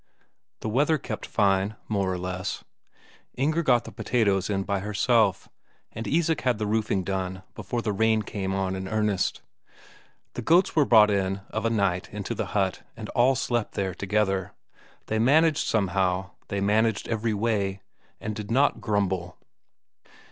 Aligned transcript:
The 0.61 0.67
weather 0.69 0.97
kept 0.97 1.27
fine, 1.27 1.75
more 1.87 2.11
or 2.11 2.17
less. 2.17 2.63
Inger 3.37 3.61
got 3.61 3.83
the 3.83 3.91
potatoes 3.91 4.49
in 4.49 4.63
by 4.63 4.79
herself, 4.79 5.47
and 5.91 6.07
Isak 6.07 6.41
had 6.41 6.57
the 6.57 6.65
roofing 6.65 7.03
done 7.03 7.43
before 7.53 7.83
the 7.83 7.93
rain 7.93 8.23
came 8.23 8.51
on 8.51 8.75
in 8.75 8.87
earnest. 8.87 9.43
The 10.33 10.41
goats 10.41 10.75
were 10.75 10.85
brought 10.85 11.11
in 11.11 11.41
of 11.51 11.65
a 11.65 11.69
night 11.69 12.09
into 12.11 12.33
the 12.33 12.47
hut 12.57 12.81
and 12.97 13.09
all 13.09 13.35
slept 13.35 13.73
there 13.75 13.93
together; 13.93 14.53
they 15.05 15.19
managed 15.19 15.67
somehow, 15.67 16.31
they 16.47 16.61
managed 16.61 17.07
everyway, 17.07 17.81
and 18.19 18.35
did 18.35 18.49
not 18.49 18.81
grumble. 18.81 19.37